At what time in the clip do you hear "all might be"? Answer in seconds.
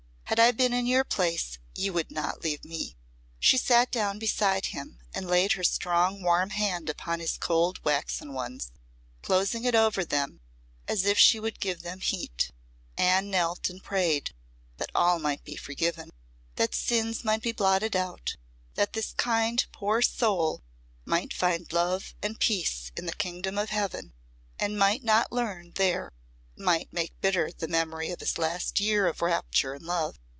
14.95-15.57